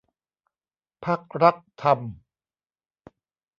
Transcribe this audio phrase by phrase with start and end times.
[1.05, 1.99] พรรครักษ์ธรรม